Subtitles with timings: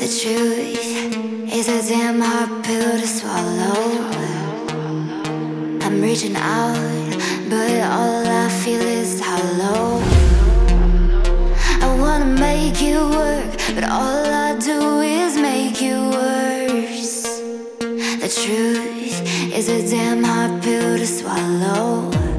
[0.00, 4.08] The truth is a damn hard pill to swallow.
[5.82, 7.18] I'm reaching out,
[7.50, 10.00] but all I feel is hollow.
[11.82, 17.42] I wanna make you work, but all I do is make you worse.
[18.24, 19.20] The truth
[19.52, 22.29] is a damn hard pill to swallow.